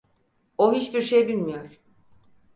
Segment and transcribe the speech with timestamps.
[0.57, 1.79] O hiçbir şey bilmiyor.